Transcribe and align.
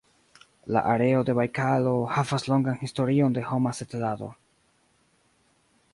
La 0.75 0.81
areo 0.93 1.19
de 1.27 1.35
Bajkalo 1.39 1.93
havas 2.15 2.47
longan 2.53 2.81
historion 2.85 3.37
de 3.39 3.47
homa 3.53 3.77
setlado. 3.81 4.35